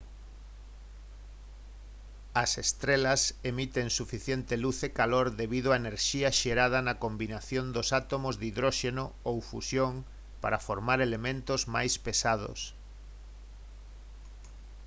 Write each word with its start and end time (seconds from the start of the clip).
as 2.43 2.51
estrelas 2.65 3.21
emiten 3.51 3.87
suficiente 3.99 4.53
luz 4.63 4.77
e 4.87 4.89
calor 4.99 5.27
debido 5.41 5.67
á 5.73 5.75
enerxía 5.81 6.29
xerada 6.41 6.79
na 6.87 6.99
combinación 7.03 7.65
dos 7.75 7.87
átomos 8.01 8.35
de 8.39 8.45
hidróxeno 8.51 9.05
ou 9.29 9.37
fusión 9.51 9.93
para 10.43 10.63
formar 10.67 10.99
elementos 11.07 11.61
máis 11.75 11.93
pesados 12.05 12.59